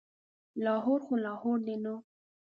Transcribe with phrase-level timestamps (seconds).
[0.63, 1.95] لاهور خو لاهور دی نو.